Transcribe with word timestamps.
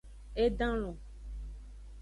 E 0.43 0.45
dan 0.59 0.73
lon. 0.81 0.97